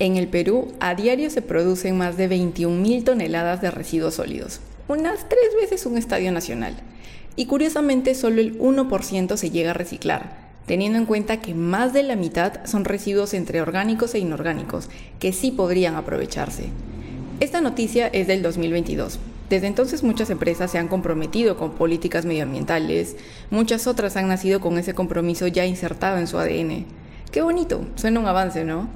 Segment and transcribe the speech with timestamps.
[0.00, 5.28] En el Perú, a diario se producen más de 21.000 toneladas de residuos sólidos, unas
[5.28, 6.74] tres veces un estadio nacional.
[7.36, 12.02] Y curiosamente, solo el 1% se llega a reciclar, teniendo en cuenta que más de
[12.02, 16.68] la mitad son residuos entre orgánicos e inorgánicos, que sí podrían aprovecharse.
[17.40, 19.18] Esta noticia es del 2022.
[19.50, 23.16] Desde entonces muchas empresas se han comprometido con políticas medioambientales,
[23.50, 26.86] muchas otras han nacido con ese compromiso ya insertado en su ADN.
[27.30, 28.88] Qué bonito, suena un avance, ¿no?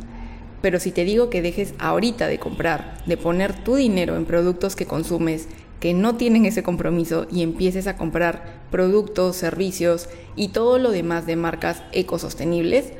[0.64, 4.76] Pero si te digo que dejes ahorita de comprar, de poner tu dinero en productos
[4.76, 5.46] que consumes,
[5.78, 11.26] que no tienen ese compromiso y empieces a comprar productos, servicios y todo lo demás
[11.26, 12.94] de marcas ecosostenibles,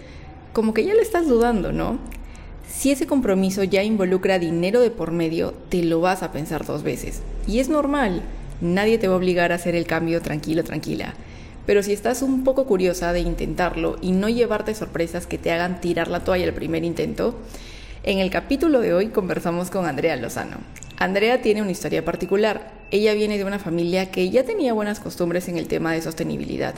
[0.53, 1.99] como que ya le estás dudando, ¿no?
[2.69, 6.83] Si ese compromiso ya involucra dinero de por medio, te lo vas a pensar dos
[6.83, 7.23] veces.
[7.49, 8.21] Y es normal,
[8.61, 11.15] nadie te va a obligar a hacer el cambio tranquilo, tranquila.
[11.67, 15.81] Pero si estás un poco curiosa de intentarlo y no llevarte sorpresas que te hagan
[15.81, 17.37] tirar la toalla al primer intento,
[18.03, 20.59] en el capítulo de hoy conversamos con Andrea Lozano.
[20.99, 22.71] Andrea tiene una historia particular.
[22.91, 26.75] Ella viene de una familia que ya tenía buenas costumbres en el tema de sostenibilidad.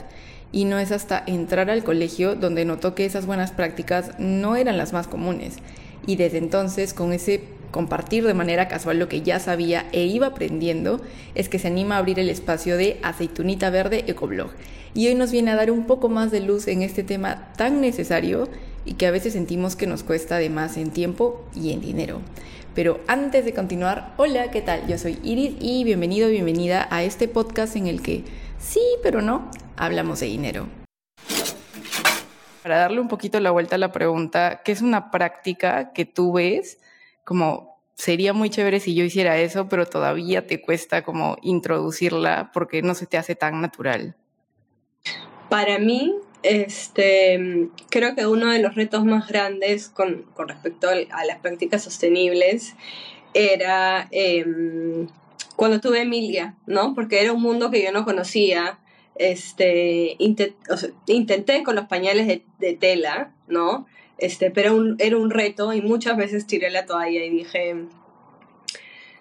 [0.53, 4.77] Y no es hasta entrar al colegio donde notó que esas buenas prácticas no eran
[4.77, 5.57] las más comunes.
[6.05, 10.27] Y desde entonces, con ese compartir de manera casual lo que ya sabía e iba
[10.27, 11.01] aprendiendo,
[11.35, 14.51] es que se anima a abrir el espacio de Aceitunita Verde Ecoblog.
[14.93, 17.81] Y hoy nos viene a dar un poco más de luz en este tema tan
[17.81, 18.49] necesario
[18.85, 22.21] y que a veces sentimos que nos cuesta de más en tiempo y en dinero.
[22.73, 24.87] Pero antes de continuar, hola, ¿qué tal?
[24.87, 28.23] Yo soy Iris y bienvenido, bienvenida a este podcast en el que
[28.59, 30.67] sí, pero no, hablamos de dinero.
[32.63, 36.33] Para darle un poquito la vuelta a la pregunta, ¿qué es una práctica que tú
[36.33, 36.79] ves
[37.27, 42.81] como sería muy chévere si yo hiciera eso, pero todavía te cuesta como introducirla porque
[42.81, 44.15] no se te hace tan natural?
[45.49, 51.25] Para mí, este, creo que uno de los retos más grandes con, con respecto a
[51.25, 52.75] las prácticas sostenibles
[53.33, 55.09] era em,
[55.57, 56.95] cuando tuve Emilia, ¿no?
[56.95, 58.79] Porque era un mundo que yo no conocía.
[59.15, 60.15] Este,
[61.07, 63.85] intenté con los pañales de, de tela, ¿no?
[64.17, 67.75] Este, pero era un reto y muchas veces tiré la toalla y dije,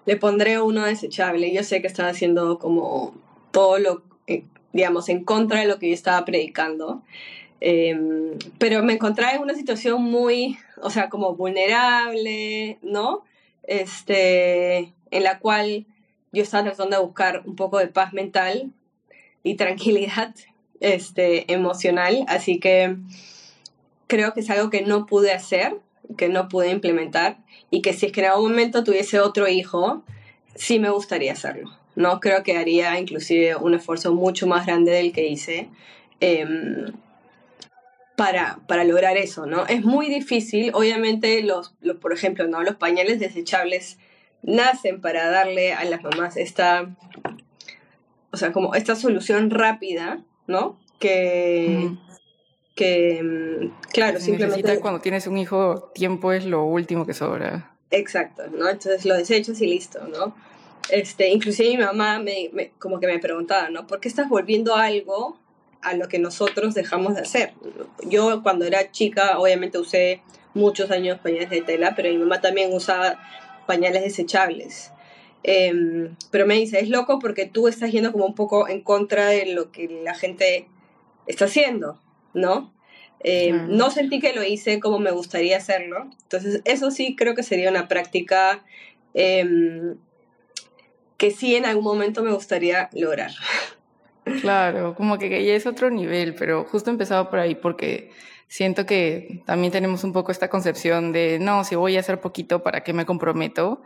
[0.06, 1.52] le pondré uno desechable.
[1.52, 3.14] Yo sé que estaba haciendo como
[3.50, 7.02] todo lo, eh, digamos, en contra de lo que yo estaba predicando.
[7.60, 13.24] Em, pero me encontraba en una situación muy, o sea, como vulnerable, ¿no?
[13.64, 15.86] Este, en la cual
[16.32, 18.72] yo estaba tratando de buscar un poco de paz mental
[19.42, 20.34] y tranquilidad
[20.80, 22.24] este, emocional.
[22.28, 22.96] Así que
[24.06, 25.77] creo que es algo que no pude hacer,
[26.17, 27.39] que no pude implementar
[27.71, 30.05] y que si es que en algún momento tuviese otro hijo,
[30.55, 31.71] sí me gustaría hacerlo.
[31.94, 35.71] No creo que haría inclusive un esfuerzo mucho más grande del que hice
[36.21, 36.93] em,
[38.17, 39.67] para, para lograr eso, ¿no?
[39.67, 42.62] Es muy difícil, obviamente los, los, por ejemplo, ¿no?
[42.62, 43.99] los pañales desechables
[44.43, 46.94] nacen para darle a las mamás esta,
[48.31, 50.78] o sea, como esta solución rápida, ¿no?
[50.99, 51.91] Que,
[52.76, 54.78] que mm, claro, simplemente...
[54.78, 57.72] cuando tienes un hijo, tiempo es lo último que sobra.
[57.91, 58.69] Exacto, ¿no?
[58.69, 60.37] Entonces lo desechas y listo, ¿no?
[60.91, 63.88] Este, inclusive mi mamá me, como que me preguntaba, ¿no?
[63.88, 65.37] ¿Por qué estás volviendo algo
[65.82, 67.54] a lo que nosotros dejamos de hacer?
[68.04, 70.22] Yo cuando era chica, obviamente usé
[70.54, 73.19] muchos años pañales de tela, pero mi mamá también usaba
[73.66, 74.93] pañales desechables.
[75.43, 79.26] Em, pero me dice, es loco porque tú estás yendo como un poco en contra
[79.26, 80.69] de lo que la gente
[81.26, 82.00] está haciendo,
[82.36, 82.72] ¿no?
[83.20, 86.08] Eh, no sentí que lo hice como me gustaría hacerlo.
[86.22, 88.62] Entonces, eso sí creo que sería una práctica
[89.14, 89.97] em,
[91.16, 93.32] que sí en algún momento me gustaría lograr.
[94.41, 98.10] Claro, como que ya es otro nivel, pero justo he empezado por ahí porque
[98.48, 102.64] siento que también tenemos un poco esta concepción de, no, si voy a hacer poquito,
[102.64, 103.82] ¿para qué me comprometo?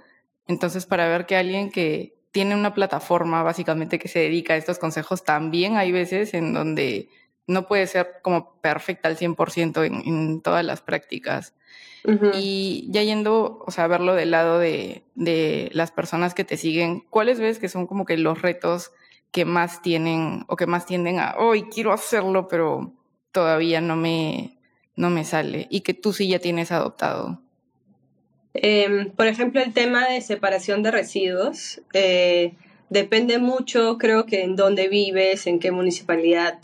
[0.46, 4.78] Entonces, para ver que alguien que tiene una plataforma básicamente que se dedica a estos
[4.78, 7.10] consejos, también hay veces en donde
[7.50, 11.54] no puede ser como perfecta al 100% en, en todas las prácticas.
[12.32, 16.56] Y ya yendo, o sea, a verlo del lado de, de, las personas que te
[16.56, 18.92] siguen, ¿cuáles ves que son como que los retos
[19.32, 22.94] que más tienen o que más tienden a, hoy quiero hacerlo, pero
[23.32, 24.56] todavía no me,
[24.96, 25.66] no me sale?
[25.68, 27.42] Y que tú sí ya tienes adoptado.
[28.54, 31.82] Em, por ejemplo, el tema de separación de residuos.
[31.92, 32.54] Eh,
[32.88, 36.58] depende mucho, creo que en dónde vives, en qué municipalidad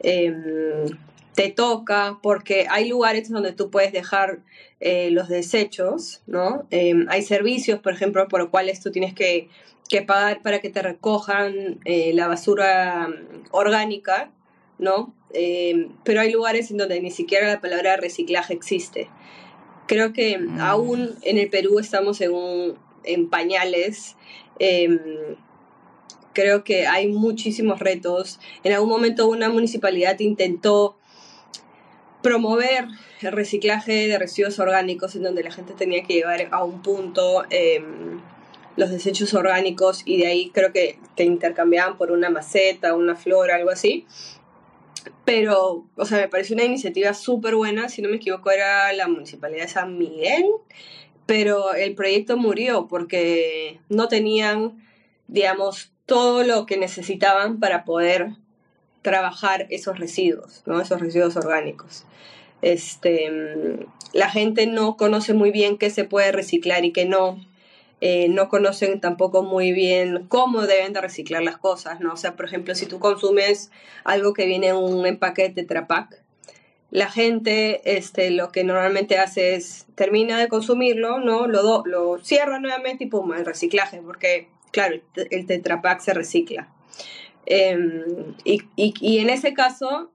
[0.00, 0.86] Em,
[1.34, 4.40] te toca, porque hay lugares donde tú puedes dejar
[4.80, 6.66] eh, los desechos, ¿no?
[6.70, 9.48] Em, hay servicios, por ejemplo, por los cuales tú tienes que,
[10.06, 14.30] pagar para que te recojan eh, la basura mm, orgánica,
[14.78, 15.14] ¿no?
[15.32, 19.08] Em, pero hay lugares en donde ni siquiera la palabra reciclaje existe.
[19.86, 20.60] Creo que mm.
[20.60, 24.16] aún en el Perú estamos en, un, en pañales.
[26.38, 28.38] Creo que hay muchísimos retos.
[28.62, 30.96] En algún momento una municipalidad intentó
[32.22, 32.86] promover
[33.20, 37.42] el reciclaje de residuos orgánicos en donde la gente tenía que llevar a un punto
[37.50, 38.20] em,
[38.76, 43.50] los desechos orgánicos y de ahí creo que te intercambiaban por una maceta, una flor,
[43.50, 44.06] algo así.
[45.24, 49.08] Pero, o sea, me pareció una iniciativa súper buena, si no me equivoco era la
[49.08, 50.44] Municipalidad de San Miguel,
[51.26, 54.86] pero el proyecto murió porque no tenían,
[55.26, 58.30] digamos, todo lo que necesitaban para poder
[59.02, 60.80] trabajar esos residuos, ¿no?
[60.80, 62.06] Esos residuos orgánicos.
[62.62, 63.30] Este,
[64.14, 67.38] la gente no conoce muy bien qué se puede reciclar y qué no.
[68.00, 72.14] Eh, no conocen tampoco muy bien cómo deben de reciclar las cosas, ¿no?
[72.14, 73.70] O sea, por ejemplo, si tú consumes
[74.04, 75.86] algo que viene en un empaque de Tetra
[76.90, 81.46] la gente este, lo que normalmente hace es termina de consumirlo, ¿no?
[81.46, 86.72] Lo, cierra nuevamente y pum, el reciclaje, porque, claro, el, el Tetra se recicla.
[87.46, 90.12] Em, y, y, en ese caso,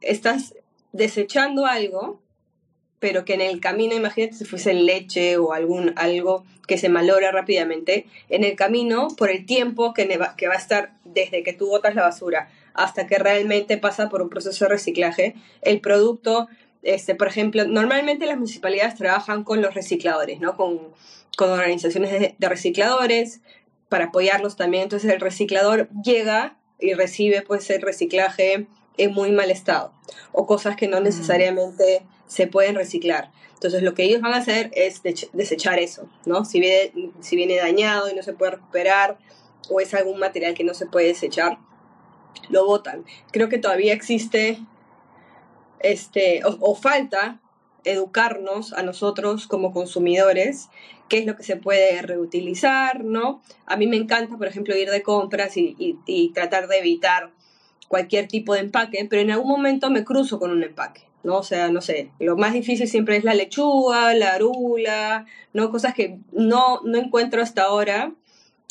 [0.00, 0.54] estás
[0.92, 2.20] desechando algo
[3.00, 7.30] pero que en el camino, imagínate si fuese leche o algún, algo que se malogra
[7.30, 11.52] rápidamente, en el camino, por el tiempo que, va, que va a estar desde que
[11.52, 16.48] tú botas la basura hasta que realmente pasa por un proceso de reciclaje, el producto,
[16.82, 20.56] este, por ejemplo, normalmente las municipalidades trabajan con los recicladores, ¿no?
[20.56, 20.92] Con,
[21.38, 23.40] con organizaciones de, de recicladores
[23.88, 24.82] para apoyarlos también.
[24.82, 29.94] Entonces el reciclador llega y recibe pues el reciclaje en muy mal estado
[30.32, 33.30] o cosas que no necesariamente se pueden reciclar.
[33.54, 35.02] Entonces lo que ellos van a hacer es
[35.32, 36.44] desechar eso, ¿no?
[36.44, 39.18] Si viene, si viene dañado y no se puede recuperar
[39.70, 41.58] o es algún material que no se puede desechar,
[42.50, 43.04] lo botan.
[43.30, 44.58] Creo que todavía existe
[45.80, 47.40] este, o, falta
[47.84, 50.68] educarnos a nosotros como consumidores
[51.08, 53.42] qué es lo que se puede reutilizar, ¿no?
[53.66, 55.76] A mí me encanta, por ejemplo, ir de compras y,
[56.06, 57.32] y tratar de evitar
[57.88, 61.08] cualquier tipo de empaque, pero en algún momento me cruzo con un empaque.
[61.24, 61.38] ¿no?
[61.38, 65.70] O sea, no sé, lo más difícil siempre es la lechuga, la arula, ¿no?
[65.70, 68.14] Cosas que no, no encuentro hasta ahora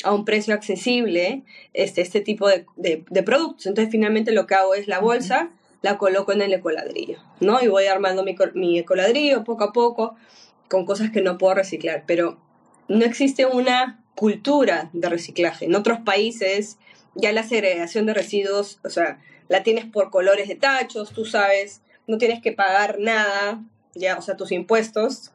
[0.04, 1.42] a un precio accesible
[1.74, 3.66] este, este tipo de, de, productos.
[3.66, 5.50] Entonces, finalmente lo que hago es la bolsa,
[5.82, 7.60] la coloco en el ecoladrillo, ¿no?
[7.62, 10.16] Y voy armando mi, mi ecoladrillo poco a poco
[10.68, 12.04] con cosas que no puedo reciclar.
[12.06, 12.38] Pero
[12.88, 15.66] no existe una cultura de reciclaje.
[15.66, 16.78] En otros países
[17.14, 21.82] ya la segregación de residuos, o sea, la tienes por colores de tachos, tú sabes
[22.08, 23.62] no tienes que pagar nada,
[23.94, 25.30] ya, o sea, tus impuestos,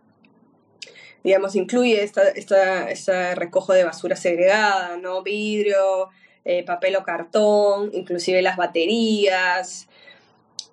[1.23, 5.21] digamos, incluye esta, esta, este recojo de basura segregada, ¿no?
[5.21, 6.09] Vidrio,
[6.43, 9.87] eh, papel o cartón, inclusive las baterías.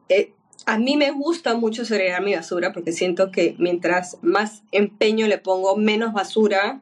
[0.08, 0.32] Eh,
[0.66, 5.38] a mí me gusta mucho segregar mi basura porque siento que mientras más empeño le
[5.38, 6.80] pongo, menos basura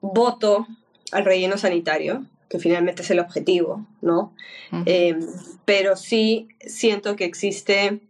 [0.00, 0.66] voto
[1.12, 4.32] al relleno sanitario, que finalmente es el objetivo, ¿no?
[4.86, 5.18] Eh,
[5.64, 8.00] pero sí siento que existe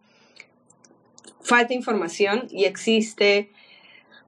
[1.42, 3.50] falta información y existe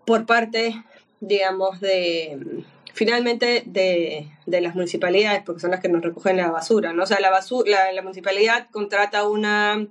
[0.04, 0.74] por parte,
[1.20, 7.04] digamos, de finalmente de, las municipalidades, porque son las que nos recogen la basura, ¿no?
[7.04, 9.86] O sea, la, basura, la, municipalidad contrata una,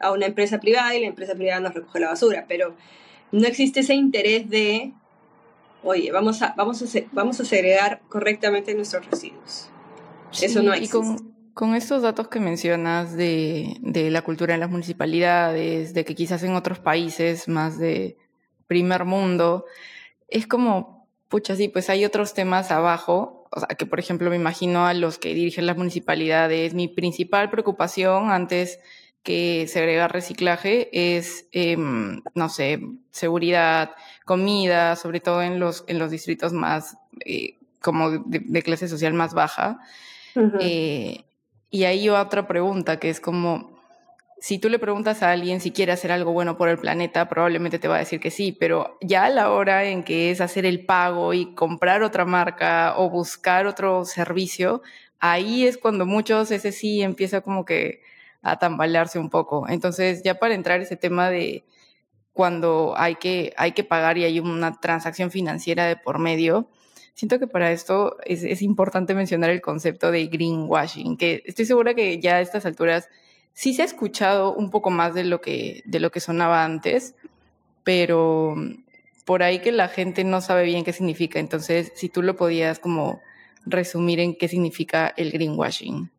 [0.00, 2.74] a una empresa privada y la empresa privada nos recoge la basura, pero
[3.32, 4.92] no existe ese interés de,
[5.82, 9.68] oye, vamos a, vamos a, vamos a segregar correctamente nuestros residuos.
[10.40, 10.98] Eso no existe.
[11.54, 16.42] Con estos datos que mencionas de, de, la cultura en las municipalidades, de que quizás
[16.44, 18.16] en otros países más de
[18.66, 19.66] primer mundo,
[20.28, 23.46] es como, pucha, sí, pues hay otros temas abajo.
[23.50, 27.50] O sea, que por ejemplo me imagino a los que dirigen las municipalidades, mi principal
[27.50, 28.80] preocupación antes
[29.22, 33.92] que segregar reciclaje es, em, no sé, seguridad,
[34.24, 39.34] comida, sobre todo en los, en los distritos más, eh, como de, clase social más
[39.34, 39.80] baja.
[41.72, 43.72] Y ahí otra pregunta que es como,
[44.38, 47.78] si tú le preguntas a alguien si quiere hacer algo bueno por el planeta, probablemente
[47.78, 50.66] te va a decir que sí, pero ya a la hora en que es hacer
[50.66, 54.82] el pago y comprar otra marca o buscar otro servicio,
[55.18, 58.02] ahí es cuando muchos ese sí empieza como que
[58.42, 59.68] a tambalearse un poco.
[59.68, 61.64] Entonces, ya para entrar ese tema de
[62.32, 66.68] cuando hay que, hay que pagar y hay una transacción financiera de por medio,
[67.14, 72.20] siento que para esto es, importante mencionar el concepto de greenwashing, que estoy segura que
[72.20, 73.08] ya a estas alturas
[73.52, 77.14] sí se ha escuchado un poco más de lo que, de lo que sonaba antes,
[77.84, 78.56] pero
[79.24, 81.38] por ahí que la gente no sabe bien qué significa.
[81.38, 83.20] Entonces, si tú lo podías como
[83.66, 86.10] resumir en qué significa el greenwashing.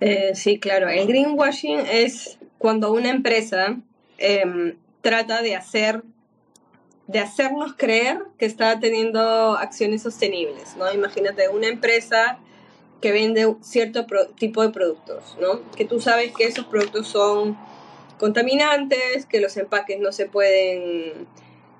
[0.00, 0.88] Eh, sí, claro.
[0.88, 3.78] El greenwashing es cuando una empresa
[4.18, 6.02] em, trata de hacer
[7.06, 10.92] de hacernos creer que está teniendo acciones sostenibles, ¿no?
[10.92, 12.40] Imagínate una empresa
[13.00, 15.60] que vende cierto tipo de productos, ¿no?
[15.76, 17.56] Que tú sabes que esos productos son
[18.18, 21.28] contaminantes, que los empaques no se pueden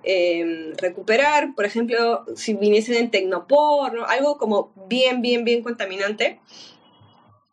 [0.05, 4.05] em, recuperar, por ejemplo, si viniesen en Tecnopor, ¿no?
[4.07, 6.39] algo como bien, bien, bien contaminante,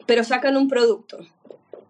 [0.05, 1.19] pero sacan un producto,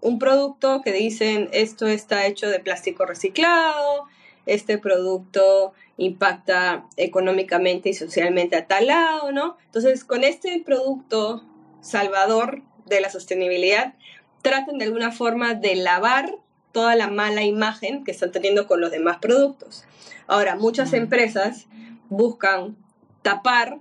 [0.02, 4.06] un producto que dicen esto está hecho de plástico reciclado,
[4.46, 9.58] este producto impacta económicamente y socialmente a tal lado, ¿no?
[9.66, 11.44] Entonces, con este producto
[11.82, 13.94] salvador de la sostenibilidad,
[14.42, 16.36] tratan de alguna forma de lavar
[16.72, 19.86] toda la mala imagen que están teniendo con los demás productos.
[20.28, 20.96] Ahora, muchas mm.
[20.96, 21.68] empresas
[22.10, 22.76] buscan
[23.22, 23.78] tapar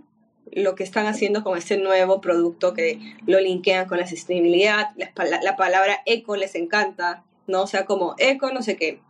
[0.53, 5.57] lo que están haciendo con este nuevo producto que lo linkean con la sostenibilidad, la,
[5.57, 7.63] palabra eco les encanta, ¿no?
[7.63, 9.01] O sea, como eco, no sé qué.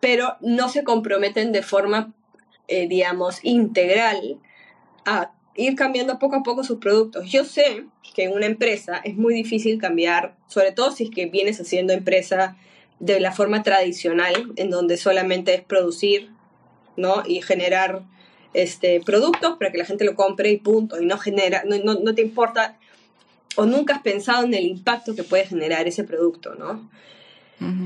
[0.00, 2.14] Pero no se comprometen de forma,
[2.68, 4.38] eh, digamos, integral
[5.04, 7.28] a ir cambiando poco a poco sus productos.
[7.28, 11.26] Yo sé que en una empresa es muy difícil cambiar, sobre todo si es que
[11.26, 12.56] vienes haciendo empresa
[13.00, 16.30] de la forma tradicional, en donde solamente es producir,
[16.96, 17.24] ¿no?
[17.26, 18.04] Y generar
[18.56, 22.14] este, productos para que la gente lo compre y punto, y no genera, no, no,
[22.14, 22.78] te importa
[23.54, 26.90] o nunca has pensado en el impacto que puede generar ese producto, ¿no?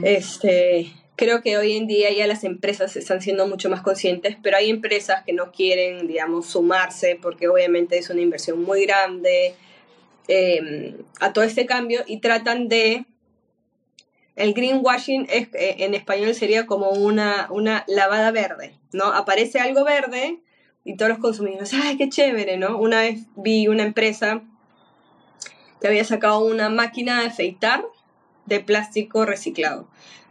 [0.03, 4.57] Este, creo que hoy en día ya las empresas están siendo mucho más conscientes, pero
[4.57, 9.55] hay empresas que no quieren, digamos, sumarse porque obviamente es una inversión muy grande
[10.29, 13.07] em, a todo este cambio y tratan de...
[14.37, 19.07] El greenwashing es, eh, en español sería como una, una lavada verde, ¿no?
[19.07, 20.41] Aparece algo verde
[20.85, 22.57] y todos los consumidores, ¡ay, qué chévere!
[22.57, 22.79] ¿no?
[22.79, 24.43] Una vez vi una empresa
[25.81, 27.85] que había sacado una máquina de afeitar
[28.47, 29.89] de plástico reciclado.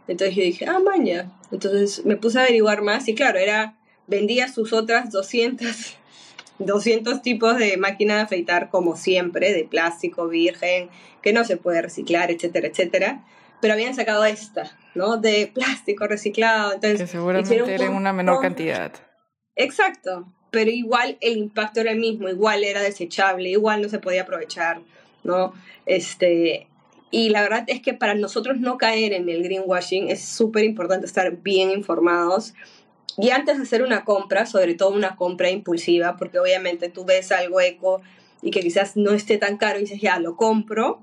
[0.08, 1.32] Entonces yo dije, ah, maña.
[1.52, 5.96] Entonces me puse a averiguar más y claro, era, vendía sus otras 200,
[6.58, 10.90] 200 tipos de máquina de afeitar como siempre, de plástico virgen,
[11.22, 13.24] que no se puede reciclar, etcétera, etcétera.
[13.60, 15.18] Pero habían sacado esta, ¿no?
[15.18, 16.72] De plástico reciclado.
[16.72, 18.92] Entonces, que seguramente era en una menor cantidad.
[19.54, 24.22] Exacto pero igual el impacto era el mismo, igual era desechable, igual no se podía
[24.22, 24.80] aprovechar,
[25.22, 25.52] ¿no?
[25.86, 26.66] Este,
[27.10, 31.06] y la verdad es que para nosotros no caer en el greenwashing es súper importante
[31.06, 32.54] estar bien informados.
[33.16, 37.32] Y antes de hacer una compra, sobre todo una compra impulsiva, porque obviamente tú ves
[37.32, 38.00] algo eco
[38.42, 41.02] y que quizás no esté tan caro y dices, ya, lo compro,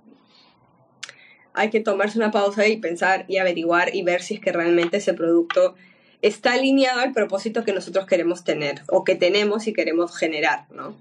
[1.53, 4.97] hay que tomarse una pausa y pensar y averiguar y ver si es que realmente
[4.97, 5.75] ese producto
[6.21, 10.95] está alineado al propósito que nosotros queremos tener o que tenemos y queremos generar, ¿no?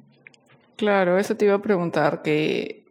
[0.76, 2.84] Claro, eso te iba a preguntar, que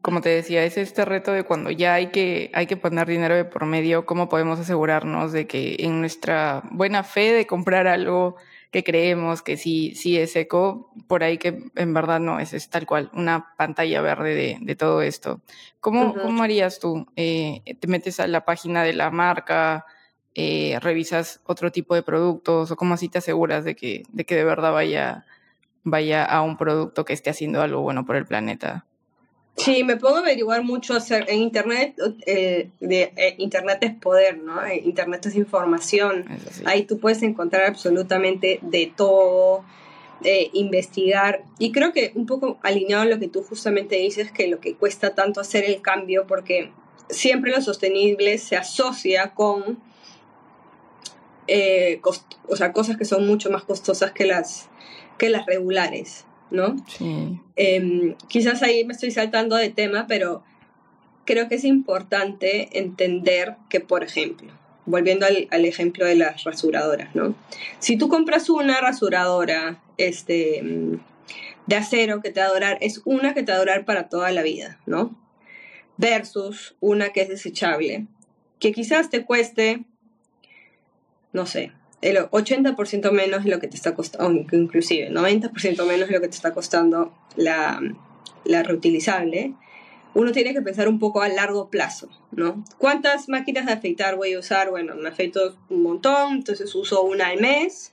[0.00, 3.34] como te decía, es este reto de cuando ya hay que, hay que poner dinero
[3.34, 8.36] de por medio, ¿cómo podemos asegurarnos de que en nuestra buena fe de comprar algo
[8.70, 12.68] que creemos que sí, sí es eco, por ahí que en verdad no es, es
[12.68, 15.40] tal cual, una pantalla verde de, de todo esto.
[15.80, 17.06] ¿Cómo, ¿Cómo harías tú?
[17.16, 19.86] Eh, ¿Te metes a la página de la marca?
[20.38, 24.34] Eh, revisas otro tipo de productos o cómo así te aseguras de que de, que
[24.34, 25.24] de verdad vaya,
[25.82, 28.84] vaya a un producto que esté haciendo algo bueno por el planeta.
[29.56, 31.94] Sí, me puedo averiguar mucho hacer en internet.
[32.26, 34.60] Eh, de, eh, internet es poder, ¿no?
[34.70, 36.26] Internet es información.
[36.66, 39.64] Ahí tú puedes encontrar absolutamente de todo,
[40.52, 41.44] investigar.
[41.58, 44.74] Y creo que un poco alineado a lo que tú justamente dices, que lo que
[44.74, 46.72] cuesta tanto hacer el cambio, porque
[47.08, 49.85] siempre lo sostenible se asocia con
[51.48, 52.00] eh,
[52.48, 54.68] o sea, cosas que son mucho más costosas que las,
[55.18, 56.76] que las regulares, ¿no?
[56.86, 57.40] Sí.
[57.56, 60.42] Em, quizás ahí me estoy saltando de tema, pero
[61.24, 64.52] creo que es importante entender que, por ejemplo,
[64.86, 67.34] volviendo al, al, ejemplo de las rasuradoras, ¿no?
[67.80, 70.62] Si tú compras una rasuradora este,
[71.66, 74.08] de acero que te va a durar, es una que te va a durar para
[74.08, 75.14] toda la vida, ¿no?
[75.96, 78.06] Versus una que es desechable,
[78.58, 79.84] que quizás te cueste
[81.36, 86.14] no sé, el 80% menos de lo que te está costando, inclusive 90% menos de
[86.14, 87.80] lo que te está costando la,
[88.44, 89.54] la reutilizable,
[90.14, 92.64] uno tiene que pensar un poco a largo plazo, ¿no?
[92.78, 94.70] ¿Cuántas máquinas de afeitar voy a usar?
[94.70, 97.92] Bueno, me afeito un montón, entonces uso una al mes,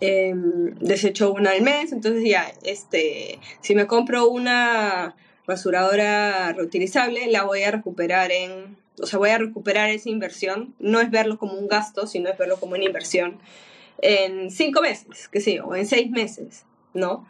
[0.00, 5.14] em, desecho una al mes, entonces ya, este, si me compro una
[5.46, 11.00] rasuradora reutilizable, la voy a recuperar en o sea, voy a recuperar esa inversión, no
[11.00, 13.38] es verlo como un gasto, sino es verlo como una inversión
[13.98, 17.26] en cinco meses, que sí, o en seis meses, ¿no?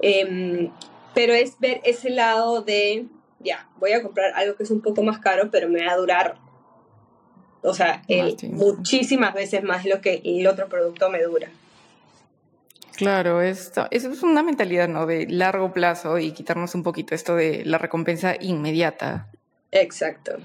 [0.00, 0.70] Em,
[1.14, 3.06] pero es ver ese lado de,
[3.40, 5.96] ya, voy a comprar algo que es un poco más caro, pero me va a
[5.96, 6.38] durar
[7.62, 11.50] O sea, el, muchísimas veces más lo que el otro producto me dura.
[12.96, 15.06] Claro, esto, eso es una mentalidad ¿no?
[15.06, 19.28] de largo plazo y quitarnos un poquito esto de la recompensa inmediata.
[19.72, 20.38] Exacto.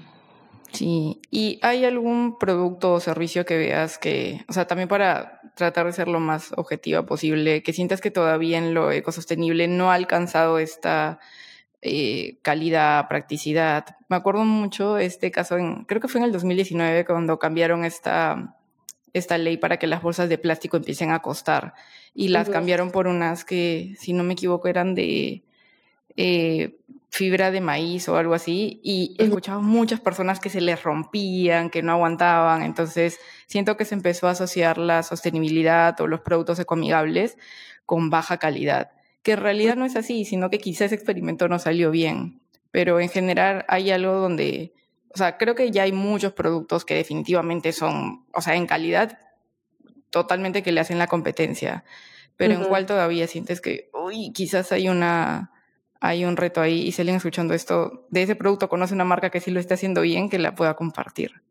[0.72, 5.86] Sí, ¿y hay algún producto o servicio que veas que, o sea, también para tratar
[5.86, 9.94] de ser lo más objetiva posible, que sientas que todavía en lo ecosostenible no ha
[9.94, 11.18] alcanzado esta
[11.82, 13.96] eh, calidad, practicidad?
[14.08, 18.56] Me acuerdo mucho este caso, en, creo que fue en el 2019 cuando cambiaron esta,
[19.12, 21.74] esta ley para que las bolsas de plástico empiecen a costar
[22.12, 25.42] y las cambiaron por unas que, si no me equivoco, eran de
[26.16, 26.78] eh,
[27.16, 31.70] fibra de maíz o algo así y he escuchado muchas personas que se les rompían,
[31.70, 36.58] que no aguantaban, entonces siento que se empezó a asociar la sostenibilidad o los productos
[36.58, 37.38] ecoamigables
[37.86, 38.90] con baja calidad,
[39.22, 43.00] que en realidad no es así, sino que quizás ese experimento no salió bien, pero
[43.00, 44.74] en general hay algo donde,
[45.14, 49.18] o sea, creo que ya hay muchos productos que definitivamente son, o sea, en calidad
[50.10, 51.82] totalmente que le hacen la competencia,
[52.36, 55.52] pero en cual todavía sientes que, uy, quizás hay una
[56.00, 59.30] hay un reto ahí y si alguien escuchando esto de ese producto conoce una marca
[59.30, 61.42] que sí lo está haciendo bien, que la pueda compartir.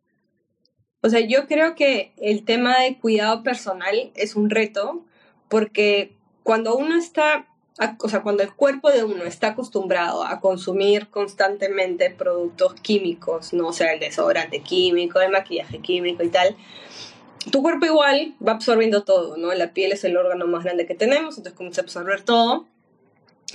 [1.02, 5.06] O sea, yo creo que el tema de cuidado personal es un reto
[5.50, 7.48] porque cuando uno está,
[8.00, 13.68] o sea, cuando el cuerpo de uno está acostumbrado a consumir constantemente productos químicos, no
[13.68, 16.56] o sea, el desodorante químico, el maquillaje químico y tal,
[17.52, 19.54] tu cuerpo igual va absorbiendo todo, ¿no?
[19.54, 22.66] La piel es el órgano más grande que tenemos, entonces comienza a absorber todo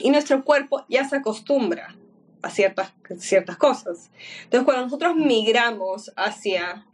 [0.00, 1.97] y nuestro cuerpo ya se acostumbra
[2.42, 4.11] a ciertas, ciertas cosas.
[4.45, 6.87] Entonces, cuando nosotros migramos hacia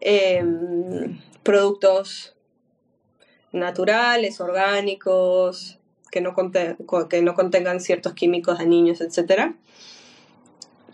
[0.00, 2.36] em, productos
[3.52, 5.78] naturales, orgánicos,
[6.10, 6.34] que no,
[7.08, 9.54] que no contengan ciertos químicos dañinos, etc.,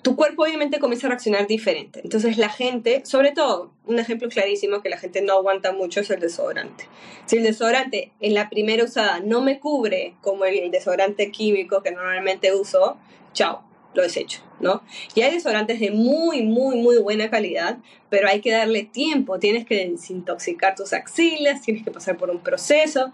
[0.03, 2.01] tu cuerpo obviamente comienza a reaccionar diferente.
[2.03, 6.11] Entonces la gente, sobre todo, un ejemplo clarísimo que la gente no aguanta mucho es
[6.11, 6.87] el desodorante.
[7.27, 11.91] Si el desodorante en la primera usada no me cubre como el desodorante químico que
[11.91, 12.97] normalmente uso,
[13.33, 13.63] chao,
[13.95, 14.83] lo desecho, ¿no?
[15.15, 19.67] Y hay desodorantes de muy, muy, muy buena calidad, pero hay que darle tiempo, tienes
[19.67, 23.13] que desintoxicar tus axilas, tienes que pasar por un proceso,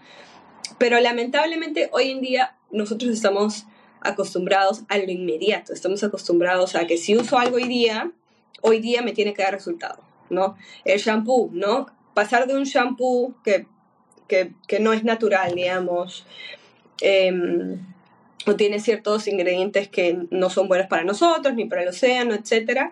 [0.77, 3.65] pero lamentablemente hoy en día nosotros estamos
[4.01, 8.11] acostumbrados a lo inmediato, estamos acostumbrados a que si uso algo hoy día,
[8.61, 10.57] hoy día me tiene que dar resultado, ¿no?
[10.85, 11.87] El shampoo, ¿no?
[12.13, 13.65] Pasar de un shampoo que,
[14.27, 16.25] que, no es natural, digamos,
[17.01, 17.79] em,
[18.45, 22.91] o tiene ciertos ingredientes que no son buenos para nosotros, ni para el océano, etc.,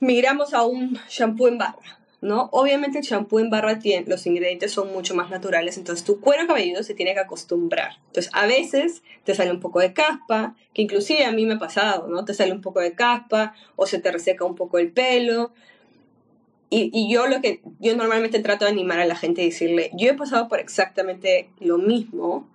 [0.00, 2.48] migramos a un shampoo en barra, ¿no?
[2.52, 6.46] Obviamente el shampoo en barra tiene, los ingredientes son mucho más naturales, entonces tu cuero
[6.46, 7.98] cabelludo se tiene que acostumbrar.
[8.06, 11.58] Entonces a veces te sale un poco de caspa, que inclusive a mí me ha
[11.58, 12.24] pasado, ¿no?
[12.24, 15.52] Te sale un poco de caspa o se te reseca un poco el pelo.
[16.68, 20.10] Y, yo lo que yo normalmente trato de animar a la gente y decirle, yo
[20.10, 22.48] he pasado por exactamente lo mismo,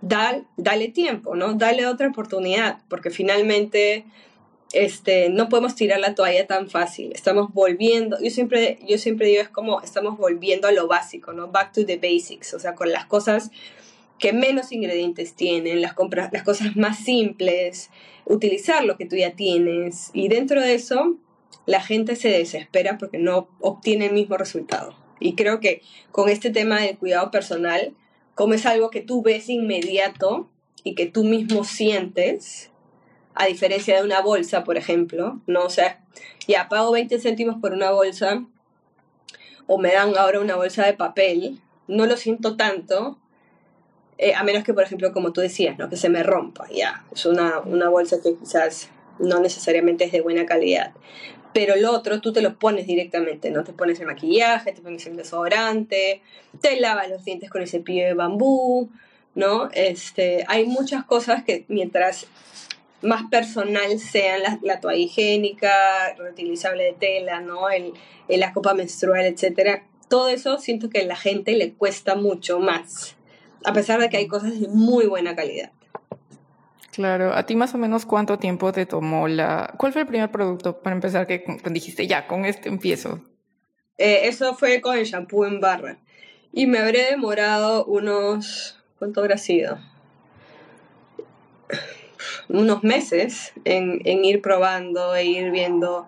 [0.00, 1.54] dale tiempo, ¿no?
[1.54, 4.04] Dale otra oportunidad, porque finalmente
[4.74, 7.12] este, no podemos tirar la toalla tan fácil.
[7.14, 11.48] Estamos volviendo, yo siempre, yo siempre digo, es como estamos volviendo a lo básico, ¿no?
[11.48, 13.50] Back to the basics, o sea, con las cosas
[14.18, 17.90] que menos ingredientes tienen, las, compras, las cosas más simples,
[18.24, 20.10] utilizar lo que tú ya tienes.
[20.12, 21.16] Y dentro de eso,
[21.66, 24.96] la gente se desespera porque no obtiene el mismo resultado.
[25.20, 27.94] Y creo que con este tema del cuidado personal,
[28.34, 30.48] como es algo que tú ves inmediato
[30.82, 32.70] y que tú mismo sientes,
[33.34, 35.64] a diferencia de una bolsa, por ejemplo, ¿no?
[35.64, 36.00] O sea,
[36.46, 38.44] ya pago 20 céntimos por una bolsa
[39.66, 43.18] o me dan ahora una bolsa de papel, no lo siento tanto,
[44.18, 45.88] eh, a menos que, por ejemplo, como tú decías, ¿no?
[45.88, 50.20] Que se me rompa, ya, es una, una bolsa que quizás no necesariamente es de
[50.20, 50.92] buena calidad.
[51.52, 53.64] Pero el otro tú te lo pones directamente, ¿no?
[53.64, 56.20] Te pones el maquillaje, te pones el desodorante,
[56.60, 58.90] te lavas los dientes con ese cepillo de bambú,
[59.34, 59.68] ¿no?
[59.72, 62.26] Este, hay muchas cosas que mientras
[63.04, 65.70] más personal sean la, la toalla higiénica,
[66.16, 67.70] reutilizable de tela, ¿no?
[67.70, 67.92] El,
[68.28, 69.86] la copa menstrual, etcétera.
[70.08, 73.16] Todo eso siento que a la gente le cuesta mucho más,
[73.64, 75.72] a pesar de que hay cosas de muy buena calidad.
[76.92, 79.74] Claro, ¿a ti más o menos cuánto tiempo te tomó la...
[79.78, 83.20] ¿Cuál fue el primer producto para empezar que dijiste, ya, con este empiezo?
[83.98, 85.98] Eh, eso fue con el shampoo en barra.
[86.52, 88.78] Y me habré demorado unos...
[88.96, 89.78] ¿Cuánto habrá sido?
[92.48, 96.06] Unos meses en, ir probando e ir viendo.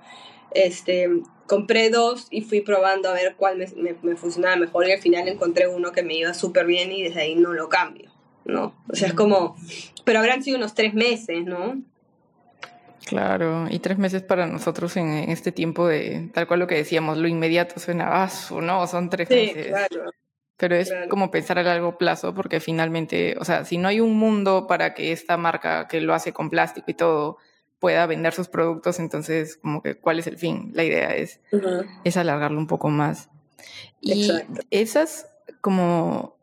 [0.53, 1.11] Este,
[1.47, 5.69] compré dos y fui probando a ver cuál me, funcionaba mejor y al final encontré
[5.69, 8.11] uno que me iba súper bien y desde ahí no lo cambio,
[8.45, 8.75] ¿no?
[8.91, 9.57] O sea, es como,
[10.05, 11.83] pero habrán sido unos tres meses, ¿no?
[13.07, 17.19] Claro, y tres meses para nosotros en, este tiempo de, tal cual lo que decíamos,
[17.19, 18.87] lo inmediato suena vaso, ¿no?
[18.89, 19.69] Son tres sí, meses.
[19.69, 20.11] Claro.
[20.57, 24.17] Pero es como pensar a largo plazo, porque finalmente, o sea, si no hay un
[24.17, 27.37] mundo para que esta marca que lo hace con plástico y todo
[27.79, 30.71] pueda vender sus productos, entonces, como que, ¿cuál es el fin?
[30.73, 31.41] La idea es,
[32.05, 33.29] es alargarlo un poco más.
[34.01, 34.31] Y
[34.71, 35.29] esas,
[35.61, 36.37] como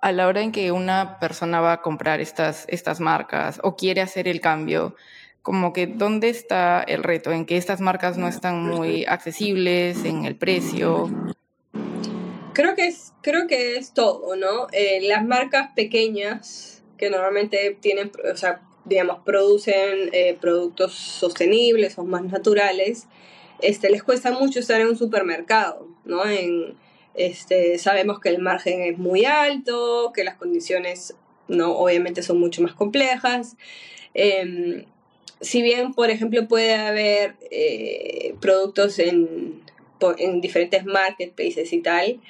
[0.00, 4.00] a la hora en que una persona va a comprar estas, estas marcas o quiere
[4.00, 4.94] hacer el cambio,
[5.42, 10.24] como que dónde está el reto, en que estas marcas no están muy accesibles en
[10.24, 11.10] el precio.
[12.52, 14.66] Creo que es, creo que es todo, ¿no?
[14.72, 22.04] Eh, las marcas pequeñas que normalmente tienen, o sea, digamos, producen eh, productos sostenibles o
[22.04, 23.06] más naturales,
[23.60, 26.26] este, les cuesta mucho estar en un supermercado, ¿no?
[26.26, 26.74] En,
[27.14, 31.14] este, sabemos que el margen es muy alto, que las condiciones,
[31.48, 31.72] ¿no?
[31.76, 33.56] Obviamente son mucho más complejas.
[34.14, 34.84] Em,
[35.40, 39.62] si bien, por ejemplo, puede haber eh, productos en,
[40.18, 42.20] en, diferentes marketplaces y tal,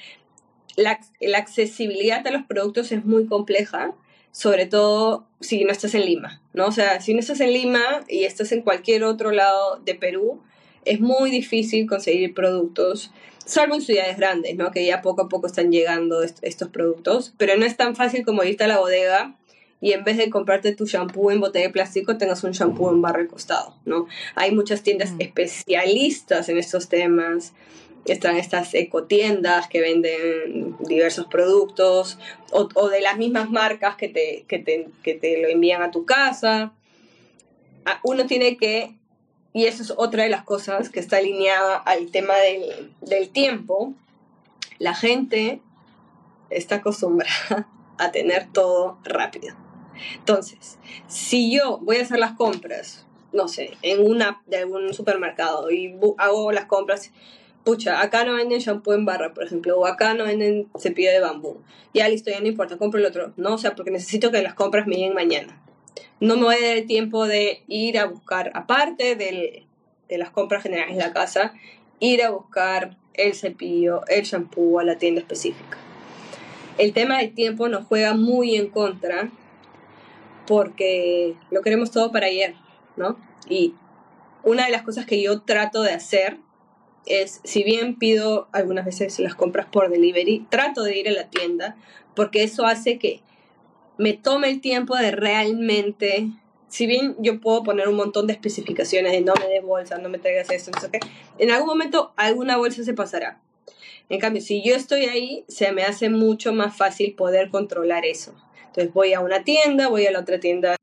[0.76, 3.94] la, la, accesibilidad a los productos es muy compleja,
[4.32, 6.66] sobre todo si no estás en Lima, ¿no?
[6.66, 10.40] O sea, si no estás en Lima y estás en cualquier otro lado de Perú,
[10.84, 13.10] es muy difícil conseguir productos,
[13.44, 14.70] salvo en ciudades grandes, ¿no?
[14.70, 18.44] Que ya poco a poco están llegando estos productos, pero no es tan fácil como
[18.44, 19.36] irte a la bodega
[19.80, 23.00] y en vez de comprarte tu shampoo en botella de plástico, tengas un shampoo en
[23.00, 24.06] barra costado, ¿no?
[24.34, 25.20] Hay muchas tiendas mm.
[25.22, 27.54] especialistas en estos temas.
[28.04, 32.18] Están estas ecotiendas que venden diversos productos
[32.50, 36.04] o, de las mismas marcas que te, que, te, que te lo envían a tu
[36.04, 36.72] casa.
[37.84, 38.94] Ah, uno tiene que,
[39.52, 43.94] y eso es otra de las cosas que está alineada al tema del, del tiempo,
[44.78, 45.60] la gente
[46.48, 49.69] está acostumbrada a tener todo rápido.
[50.14, 55.70] Entonces, si yo voy a hacer las compras, no sé, en una de algún supermercado
[55.70, 57.12] y hago las compras,
[57.64, 61.20] pucha, acá no venden shampoo en barra, por ejemplo, o acá no venden cepillo de
[61.20, 61.58] bambú.
[61.94, 63.32] Ya listo, ya no importa, compro el otro.
[63.36, 65.60] No, o sea, porque necesito que las compras me lleguen mañana.
[66.20, 69.66] No me voy a dar el tiempo de ir a buscar, aparte de
[70.08, 71.54] las compras generales de la casa,
[71.98, 75.78] ir a buscar el cepillo, el shampoo a la tienda específica.
[76.78, 79.30] El tema del tiempo nos juega muy en contra
[80.50, 82.56] porque lo queremos todo para ayer,
[82.96, 83.16] ¿no?
[83.48, 83.74] Y
[84.42, 86.38] una de las cosas que yo trato de hacer
[87.06, 91.28] es, si bien pido algunas veces las compras por delivery, trato de ir a la
[91.28, 91.76] tienda
[92.16, 93.20] porque eso hace que
[93.96, 96.26] me tome el tiempo de realmente,
[96.66, 100.08] si bien yo puedo poner un montón de especificaciones de no me des bolsa, no
[100.08, 100.90] me traigas esto, no sé
[101.38, 103.40] en algún momento alguna bolsa se pasará.
[104.08, 108.34] En cambio, si yo estoy ahí, se me hace mucho más fácil poder controlar eso.
[108.70, 110.76] Entonces voy a una tienda, voy a la otra tienda.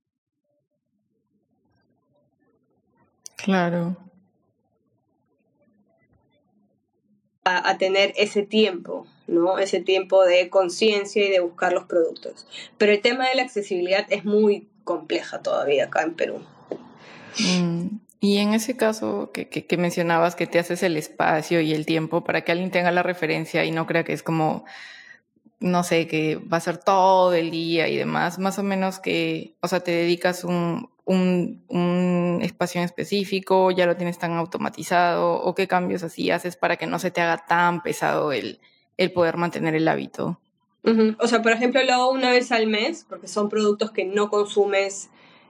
[3.38, 3.96] Claro.
[7.46, 9.58] A, tener ese tiempo, ¿no?
[9.58, 12.46] Ese tiempo de conciencia y de buscar los productos.
[12.78, 16.42] Pero el tema de la accesibilidad es muy compleja todavía acá en Perú.
[17.40, 21.86] Mm, y en ese caso que, que, mencionabas que te haces el espacio y el
[21.86, 24.66] tiempo para que alguien tenga la referencia y no crea que es como
[25.60, 29.56] no sé, que va a ser todo el día y demás, más o menos que,
[29.62, 35.56] o sea, te dedicas un, un, espacio en específico, ya lo tienes tan automatizado, o
[35.56, 38.60] qué cambios así haces para que no se te haga tan pesado el,
[38.98, 40.40] el poder mantener el hábito.
[41.20, 44.30] O sea, por ejemplo, lo hago una vez al mes, porque son productos que no
[44.30, 45.10] consumes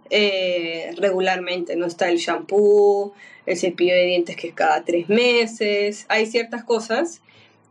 [0.10, 1.86] eh, regularmente, ¿no?
[1.86, 3.14] Está el shampoo,
[3.46, 7.22] el cepillo de dientes que es cada tres meses, hay ciertas cosas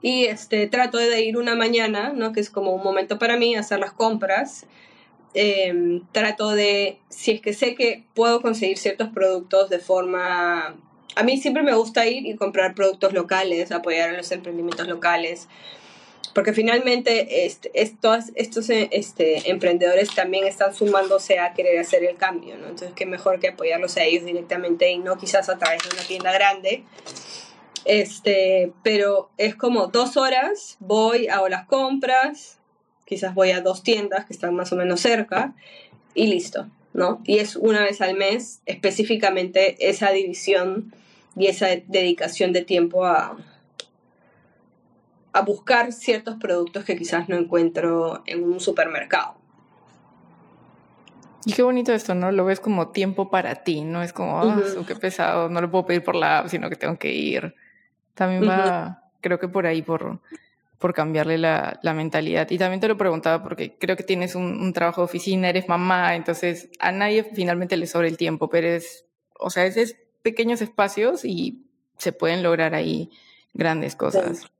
[0.02, 2.32] y este, trato de ir una mañana, ¿no?
[2.32, 4.66] que es como un momento para mí, hacer las compras.
[5.34, 10.76] Em, trato de, si es que sé que puedo conseguir ciertos productos de forma...
[11.14, 15.48] A mí siempre me gusta ir y comprar productos locales, apoyar a los emprendimientos locales,
[16.34, 22.58] porque finalmente este, estos, estos este, emprendedores también están sumándose a querer hacer el cambio,
[22.58, 22.64] ¿no?
[22.64, 26.06] Entonces, qué mejor que apoyarlos a ellos directamente y no quizás a través de una
[26.06, 26.84] tienda grande,
[27.86, 32.58] este, pero es como dos horas, voy, hago las compras,
[33.04, 35.54] quizás voy a dos tiendas que están más o menos cerca
[36.14, 37.20] y listo, ¿no?
[37.24, 40.92] Y es una vez al mes específicamente esa división
[41.36, 43.36] y esa dedicación de tiempo a,
[45.32, 49.36] a buscar ciertos productos que quizás no encuentro en un supermercado.
[51.44, 52.32] Y qué bonito esto, ¿no?
[52.32, 55.86] Lo ves como tiempo para ti, no es como, ah, qué pesado, no lo puedo
[55.86, 57.54] pedir por la app, sino que tengo que ir
[58.16, 60.20] también va, creo que por ahí, por,
[60.78, 62.50] por cambiarle la, la, mentalidad.
[62.50, 65.68] Y también te lo preguntaba porque creo que tienes un, un, trabajo de oficina, eres
[65.68, 69.06] mamá, entonces a nadie finalmente le sobra el tiempo, pero eres
[69.38, 71.66] o sea, es pequeños espacios y
[71.98, 73.10] se pueden lograr ahí
[73.54, 74.50] grandes cosas.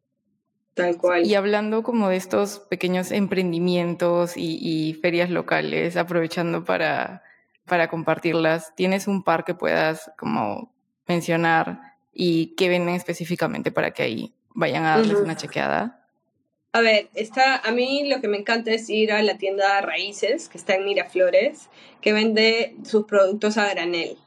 [0.74, 1.24] Tal cual.
[1.24, 7.22] Y hablando como de estos pequeños emprendimientos y, ferias locales, aprovechando para,
[7.64, 10.74] para compartirlas, ¿tienes un par que puedas como
[11.08, 16.02] mencionar y que venden específicamente para que ahí vayan a darles una chequeada?
[16.72, 20.48] A ver, está, a mí lo que me encanta es ir a la tienda Raíces,
[20.48, 21.68] que está en Miraflores,
[22.00, 24.18] que vende sus productos a granel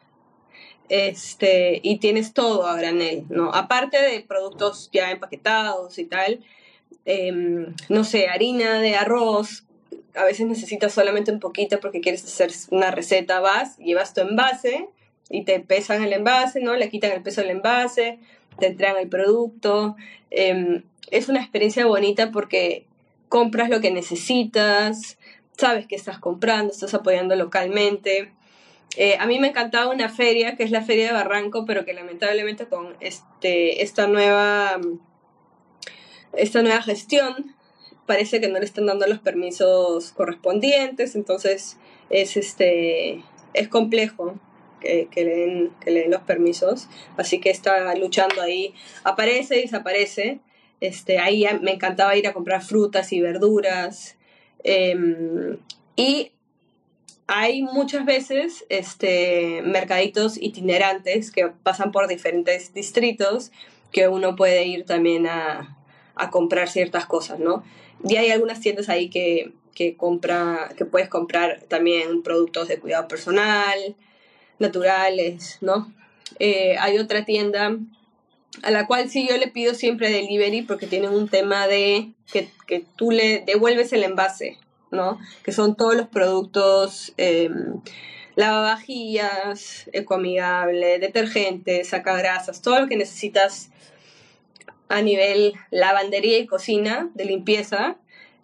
[0.90, 3.54] este, y tienes todo a granel, ¿no?
[3.54, 6.44] Aparte de productos ya empaquetados y tal,
[7.06, 9.66] em, no sé, harina de arroz,
[10.16, 14.90] a veces necesitas solamente un poquito porque quieres hacer una receta, vas, llevas tu envase
[15.30, 16.76] y te pesan el envase, ¿no?
[16.76, 18.20] Le quitan el peso del envase,
[18.60, 19.96] te entregan el producto.
[20.32, 22.86] Em, es una experiencia bonita porque
[23.30, 25.18] compras lo que necesitas,
[25.58, 28.32] sabes que estás comprando, estás apoyando localmente.
[28.98, 31.94] Eh, a mí me encantaba una feria, que es la Feria de Barranco, pero que
[31.94, 34.80] lamentablemente con este, esta, nueva,
[36.34, 37.56] esta nueva gestión
[38.08, 41.78] parece que no le están dando los permisos correspondientes, entonces
[42.10, 44.40] es, este, es complejo
[44.80, 46.88] que, que, le den, que le den los permisos,
[47.18, 50.40] así que está luchando ahí, aparece y desaparece.
[50.82, 54.18] Este, ahí me encantaba ir a comprar frutas y verduras.
[54.64, 55.58] Em,
[55.96, 56.32] y
[57.28, 63.52] hay muchas veces este, mercaditos itinerantes que pasan por diferentes distritos
[63.92, 65.76] que uno puede ir también a,
[66.32, 67.64] comprar ciertas cosas, ¿no?
[68.04, 69.54] Y hay algunas tiendas ahí que,
[69.96, 73.96] compra, que puedes comprar también productos de cuidado personal,
[74.60, 75.94] naturales, ¿no?
[76.38, 77.78] Eh, hay otra tienda
[78.64, 82.50] a la cual sí yo le pido siempre delivery porque tienen un tema de que,
[82.68, 84.58] que tú le devuelves el envase,
[84.92, 85.20] ¿no?
[85.44, 87.50] Que son todos los productos, eh,
[88.36, 93.70] lavavajillas, ecoamigable, detergentes, sacagrasas, todo lo que necesitas
[94.88, 97.98] a nivel lavandería y cocina de limpieza,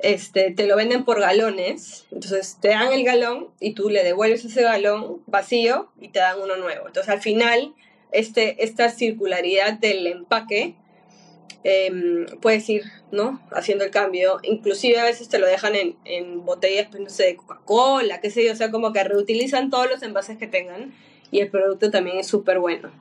[0.05, 4.45] este, te lo venden por galones, entonces te dan el galón y tú le devuelves
[4.45, 6.85] ese galón vacío y te dan uno nuevo.
[6.85, 7.73] Entonces al final,
[8.11, 10.75] este, esta circularidad del empaque
[11.63, 13.41] eh, puedes ir, ¿no?
[13.51, 14.37] Haciendo el cambio.
[14.43, 18.45] Inclusive a veces te lo dejan en, botellas, pues, no sé, de Coca-Cola, qué sé
[18.45, 20.93] yo, o sea, como que reutilizan todos los envases que tengan
[21.31, 22.91] y el producto también es súper bueno.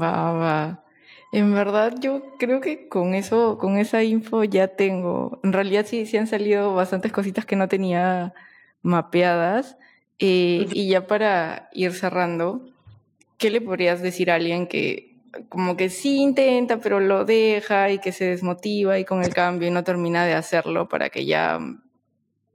[0.00, 0.84] Va.
[1.30, 6.06] En verdad yo creo que con eso, con esa info ya tengo, en realidad sí,
[6.06, 8.34] sí han salido bastantes cositas que no tenía
[8.82, 9.76] mapeadas.
[10.18, 12.66] Eh, y ya para ir cerrando,
[13.36, 15.08] ¿qué le podrías decir a alguien que
[15.48, 19.68] como que sí intenta, pero lo deja y que se desmotiva y con el cambio
[19.68, 21.60] y no termina de hacerlo para que ya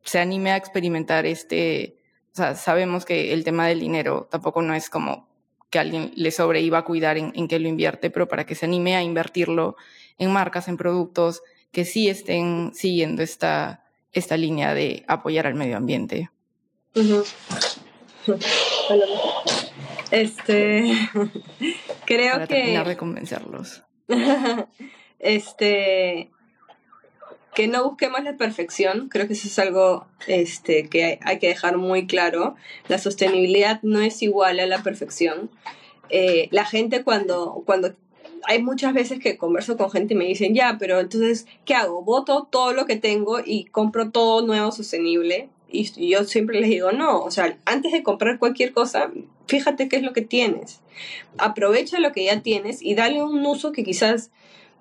[0.03, 1.97] se anime a experimentar este,
[2.33, 5.27] o sea, sabemos que el tema del dinero tampoco no es como
[5.73, 8.53] que alguien le sobre va a cuidar en, en qué lo invierte, pero para que
[8.53, 9.75] se anime a invertirlo
[10.19, 15.75] en marcas, en productos que sí estén siguiendo esta, esta línea de apoyar al medio
[15.75, 16.29] ambiente.
[20.11, 20.93] Este,
[22.05, 22.53] creo Para que...
[22.53, 23.81] terminar de convencerlos.
[25.17, 26.29] este,
[27.55, 31.77] que no busquemos la perfección, creo que eso es algo este, que hay, que dejar
[31.77, 32.55] muy claro.
[32.87, 35.51] La sostenibilidad no es igual a la perfección.
[36.09, 37.95] Eh, la gente cuando, cuando
[38.45, 42.01] hay muchas veces que converso con gente y me dicen, ya, pero entonces, ¿qué hago?
[42.01, 45.49] Voto todo lo que tengo y compro todo nuevo sostenible.
[45.69, 49.11] Y yo siempre les digo, no, o sea, antes de comprar cualquier cosa,
[49.47, 50.81] fíjate qué es lo que tienes.
[51.37, 54.29] Aprovecha lo que ya tienes y dale un uso que quizás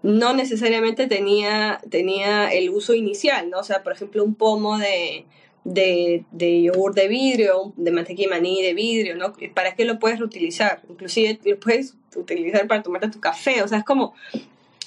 [0.03, 3.61] no necesariamente tenía, tenía el uso inicial, ¿no?
[3.61, 5.27] O sea, por ejemplo, un pomo de,
[5.65, 9.33] de, de yogur de vidrio, de mantequilla maní de vidrio, ¿no?
[9.55, 10.83] ¿Para qué lo puedes reutilizar?
[10.89, 14.15] Inclusive lo puedes utilizar para tomarte tu café, o sea, es como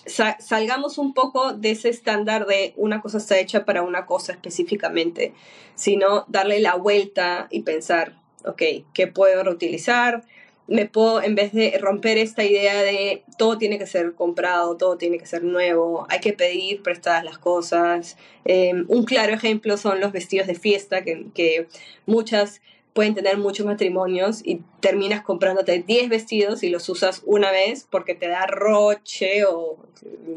[0.05, 5.33] salgamos un poco de ese estándar de una cosa está hecha para una cosa específicamente,
[5.75, 8.61] sino darle la vuelta y pensar, ok,
[8.93, 10.23] ¿qué puedo reutilizar?
[10.67, 14.97] Me puedo, en vez de romper esta idea de todo tiene que ser comprado, todo
[14.97, 18.17] tiene que ser nuevo, hay que pedir prestadas las cosas.
[18.45, 21.67] Em, un claro ejemplo son los vestidos de fiesta que, que
[22.05, 22.61] muchas
[22.95, 28.15] pueden tener muchos matrimonios y terminas comprándote 10 vestidos y los usas una vez porque
[28.15, 29.77] te da roche o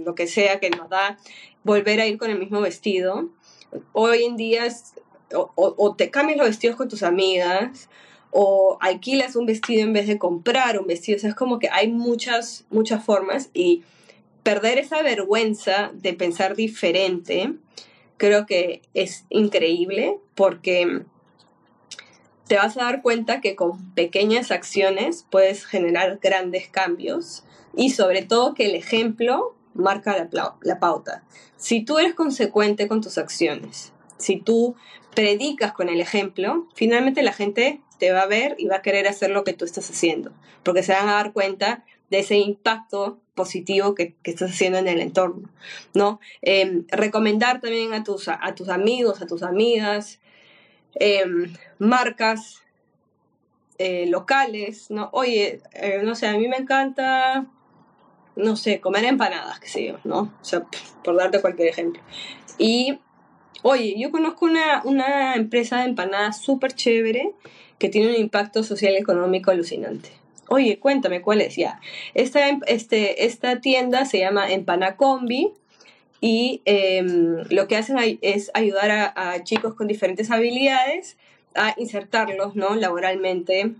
[0.04, 1.18] lo que sea que nos da
[1.62, 3.28] volver a ir con el mismo vestido.
[3.92, 4.66] Hoy en día
[5.34, 7.88] o, te cambias los vestidos con tus amigas
[8.30, 11.16] o alquilas un vestido en vez de comprar un vestido.
[11.16, 13.82] O sea, es como que hay muchas, muchas formas y
[14.42, 17.54] perder esa vergüenza de pensar diferente
[18.18, 21.02] creo que es increíble porque
[22.46, 28.22] te vas a dar cuenta que con pequeñas acciones puedes generar grandes cambios y sobre
[28.22, 31.22] todo que el ejemplo marca la, la pauta.
[31.56, 34.74] Si tú eres consecuente con tus acciones, si tú
[35.14, 39.08] predicas con el ejemplo, finalmente la gente te va a ver y va a querer
[39.08, 40.32] hacer lo que tú estás haciendo,
[40.62, 45.00] porque se van a dar cuenta de ese impacto positivo que, estás haciendo en el
[45.00, 45.48] entorno,
[45.94, 46.20] ¿no?
[46.42, 50.20] Em, recomendar también a tus, a tus amigos, a tus amigas,
[50.94, 52.62] em, marcas
[53.78, 55.08] eh, locales, ¿no?
[55.12, 57.46] Oye, eh, no sé, a mí me encanta,
[58.34, 60.34] no sé, comer empanadas, qué sé yo, ¿no?
[60.40, 60.66] O sea,
[61.04, 62.02] por darte cualquier ejemplo.
[62.58, 62.98] Y,
[63.62, 67.34] oye, yo conozco una, una empresa de empanadas súper chévere
[67.78, 70.10] que tiene un impacto social y económico alucinante.
[70.48, 71.80] Oye, cuéntame cuál es ya.
[72.14, 75.52] Esta, este, esta tienda se llama Empanacombi
[76.20, 81.16] y em, lo que hacen es ayudar a, chicos con diferentes habilidades
[81.54, 82.74] a insertarlos ¿no?
[82.74, 83.72] laboralmente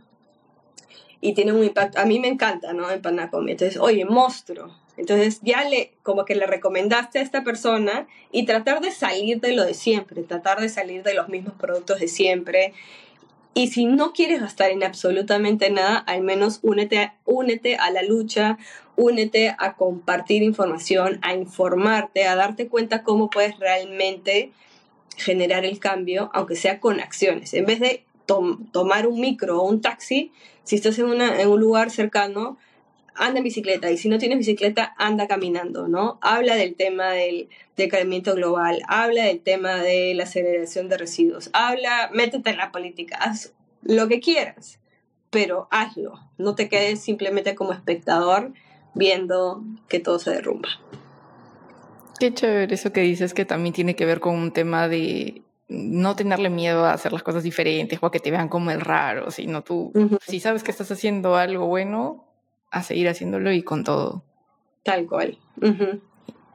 [1.20, 1.98] y tiene un impacto.
[1.98, 2.90] A mí me encanta, ¿no?
[2.90, 3.52] Empanacombi.
[3.52, 4.70] Entonces, oye, monstruo.
[4.96, 9.52] Entonces ya le, como que le recomendaste a esta persona y tratar de salir de
[9.52, 12.74] lo de siempre, tratar de salir de los mismos productos de siempre
[13.58, 18.56] y si no quieres gastar en absolutamente nada, al menos únete, únete a la lucha,
[18.94, 24.52] únete a compartir información, a informarte, a darte cuenta cómo puedes realmente
[25.16, 27.52] generar el cambio, aunque sea con acciones.
[27.52, 30.30] En vez de tomar un micro o un taxi,
[30.62, 32.58] si estás en un lugar cercano,
[33.18, 36.18] anda en bicicleta y si no tienes bicicleta, anda caminando, ¿no?
[36.22, 42.10] Habla del tema del decrecimiento global, habla del tema de la aceleración de residuos, habla,
[42.12, 43.52] métete en la política, haz
[43.82, 44.80] lo que quieras,
[45.30, 48.52] pero hazlo, no te quedes simplemente como espectador
[48.94, 50.68] viendo que todo se derrumba.
[52.18, 56.16] Qué chévere eso que dices que también tiene que ver con un tema de no
[56.16, 59.30] tenerle miedo a hacer las cosas diferentes o a que te vean como el raro,
[59.30, 59.92] sino tú,
[60.26, 62.27] si sabes que estás haciendo algo bueno,
[62.70, 64.24] a seguir haciéndolo y con todo.
[64.82, 65.38] Tal cual.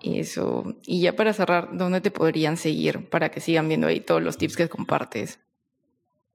[0.01, 0.75] Y eso.
[0.85, 4.37] Y ya para cerrar, ¿dónde te podrían seguir para que sigan viendo ahí todos los
[4.37, 5.39] tips que compartes?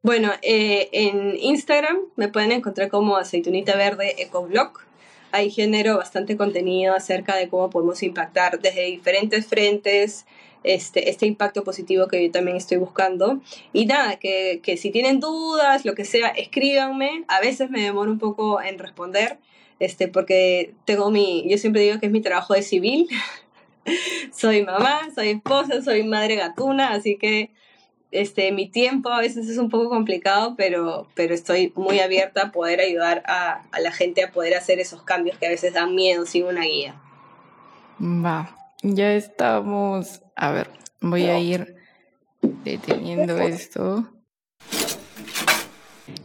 [0.02, 4.72] Bueno, eh, en Instagram me pueden encontrar como aceitunita verde ecoblog.
[5.32, 10.24] Ahí genero bastante contenido acerca de cómo podemos impactar desde diferentes frentes
[10.64, 13.40] este, este impacto positivo que yo también estoy buscando.
[13.72, 17.24] Y nada, que, que si tienen dudas, lo que sea, escríbanme.
[17.28, 19.38] A veces me demoro un poco en responder,
[19.80, 23.08] este, porque tengo mi, yo siempre digo que es mi trabajo de civil.
[24.32, 27.50] soy mamá, soy esposa, soy madre gatuna, así que
[28.10, 32.52] este, mi tiempo a veces es un poco complicado, pero, pero estoy muy abierta a
[32.52, 35.94] poder ayudar a, a la gente a poder hacer esos cambios que a veces dan
[35.94, 37.00] miedo sin una guía.
[38.00, 40.22] Va, ya estamos.
[40.36, 41.76] A ver, voy a ir
[42.64, 44.08] deteniendo esto.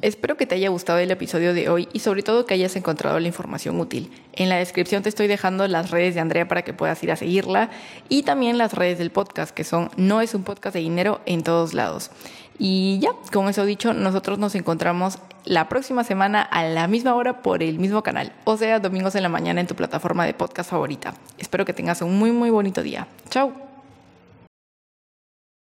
[0.03, 3.17] Espero que te haya gustado el episodio de hoy y sobre todo que hayas encontrado
[3.21, 4.11] la información útil.
[4.33, 7.15] En la descripción te estoy dejando las redes de Andrea para que puedas ir a
[7.15, 7.69] seguirla
[8.09, 11.41] y también las redes del podcast que son No es un podcast de dinero en
[11.41, 12.11] todos lados.
[12.59, 17.41] Y ya, con eso dicho, nosotros nos encontramos la próxima semana a la misma hora
[17.41, 20.69] por el mismo canal, o sea, domingos en la mañana en tu plataforma de podcast
[20.69, 21.13] favorita.
[21.37, 23.07] Espero que tengas un muy muy bonito día.
[23.29, 23.72] Chao.